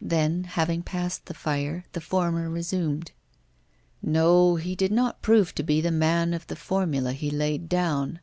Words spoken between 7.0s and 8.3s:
he laid down.